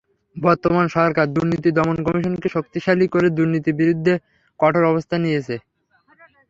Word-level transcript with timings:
বর্তমান 0.35 0.85
সরকার 0.95 1.25
দুর্নীতি 1.35 1.69
দমন 1.77 1.97
কমিশনকে 2.05 2.47
শক্তিশালী 2.55 3.05
করে 3.07 3.27
দুর্নীতির 3.37 3.79
বিরুদ্ধে 3.81 4.13
কঠোর 4.59 4.83
অবস্থান 4.91 5.19
নিয়েছে। 5.25 5.55